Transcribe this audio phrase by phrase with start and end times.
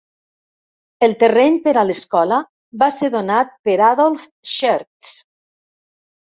[1.07, 2.39] El terreny per a l'escola
[2.85, 5.13] va ser donat per Adolph Schertz.